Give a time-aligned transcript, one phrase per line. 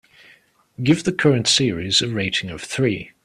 [0.81, 3.11] Give the current series a rating of three.